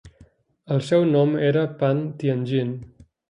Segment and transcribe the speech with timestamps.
[0.75, 2.73] El seu nom era Pan Tianjin.